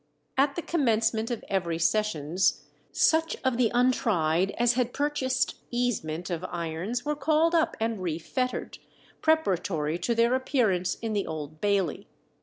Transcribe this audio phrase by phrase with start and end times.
[0.35, 6.43] At the commencement of every sessions, such of the untried as had purchased "easement" of
[6.45, 8.79] irons were called up and re fettered,
[9.21, 12.07] preparatory to their appearance in the Old Bailey.